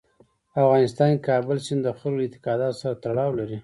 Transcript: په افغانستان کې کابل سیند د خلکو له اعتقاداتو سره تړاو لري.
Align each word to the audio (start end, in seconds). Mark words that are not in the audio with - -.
په 0.53 0.57
افغانستان 0.67 1.11
کې 1.15 1.25
کابل 1.29 1.57
سیند 1.65 1.81
د 1.85 1.89
خلکو 1.99 2.17
له 2.17 2.23
اعتقاداتو 2.25 2.79
سره 2.81 2.95
تړاو 3.03 3.37
لري. 3.39 3.57